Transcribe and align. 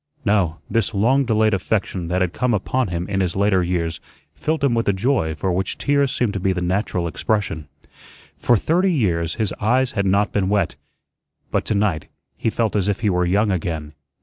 No, 0.25 0.57
this 0.67 0.95
long 0.95 1.25
delayed 1.25 1.53
affection 1.53 2.07
that 2.07 2.21
had 2.23 2.33
come 2.33 2.55
upon 2.55 2.87
him 2.87 3.07
in 3.07 3.19
his 3.19 3.35
later 3.35 3.61
years 3.61 3.99
filled 4.33 4.63
him 4.63 4.73
with 4.73 4.87
a 4.89 4.93
joy 4.93 5.35
for 5.35 5.51
which 5.51 5.77
tears 5.77 6.11
seemed 6.11 6.33
to 6.33 6.39
be 6.39 6.51
the 6.53 6.59
natural 6.59 7.05
expression. 7.07 7.67
For 8.35 8.57
thirty 8.57 8.91
years 8.91 9.35
his 9.35 9.53
eyes 9.61 9.91
had 9.91 10.07
not 10.07 10.31
been 10.33 10.49
wet, 10.49 10.75
but 11.51 11.65
tonight 11.65 12.07
he 12.35 12.49
felt 12.49 12.75
as 12.75 12.87
if 12.87 13.01
he 13.01 13.11
were 13.11 13.25
young 13.25 13.51
again. 13.51 13.93